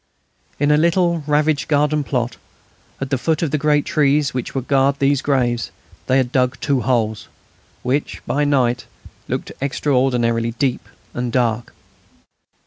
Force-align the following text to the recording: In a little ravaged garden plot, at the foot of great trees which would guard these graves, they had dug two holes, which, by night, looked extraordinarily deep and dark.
In 0.59 0.71
a 0.71 0.77
little 0.77 1.23
ravaged 1.27 1.67
garden 1.67 2.03
plot, 2.03 2.37
at 2.99 3.11
the 3.11 3.19
foot 3.19 3.43
of 3.43 3.51
great 3.59 3.85
trees 3.85 4.33
which 4.33 4.55
would 4.55 4.67
guard 4.67 4.95
these 4.97 5.21
graves, 5.21 5.69
they 6.07 6.17
had 6.17 6.31
dug 6.31 6.59
two 6.59 6.81
holes, 6.81 7.27
which, 7.83 8.19
by 8.25 8.43
night, 8.43 8.85
looked 9.27 9.51
extraordinarily 9.61 10.53
deep 10.53 10.87
and 11.13 11.31
dark. 11.31 11.75